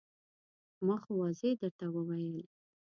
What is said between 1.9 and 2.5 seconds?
وویل.